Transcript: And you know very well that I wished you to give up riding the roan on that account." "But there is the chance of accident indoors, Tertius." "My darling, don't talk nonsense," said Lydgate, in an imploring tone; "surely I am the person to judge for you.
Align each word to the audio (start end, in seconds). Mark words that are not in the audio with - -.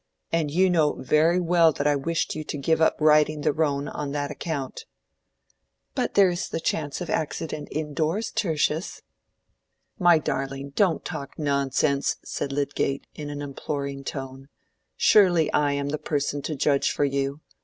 And 0.31 0.49
you 0.49 0.67
know 0.67 0.93
very 0.99 1.39
well 1.39 1.71
that 1.73 1.85
I 1.85 1.95
wished 1.95 2.33
you 2.33 2.43
to 2.45 2.57
give 2.57 2.81
up 2.81 2.97
riding 2.99 3.41
the 3.41 3.53
roan 3.53 3.87
on 3.87 4.13
that 4.13 4.31
account." 4.31 4.85
"But 5.93 6.15
there 6.15 6.31
is 6.31 6.49
the 6.49 6.59
chance 6.59 7.01
of 7.01 7.09
accident 7.11 7.67
indoors, 7.69 8.31
Tertius." 8.31 9.03
"My 9.99 10.17
darling, 10.17 10.71
don't 10.71 11.05
talk 11.05 11.37
nonsense," 11.37 12.15
said 12.23 12.51
Lydgate, 12.51 13.05
in 13.13 13.29
an 13.29 13.43
imploring 13.43 14.03
tone; 14.03 14.49
"surely 14.97 15.53
I 15.53 15.73
am 15.73 15.89
the 15.89 15.99
person 15.99 16.41
to 16.49 16.55
judge 16.55 16.89
for 16.89 17.05
you. 17.05 17.41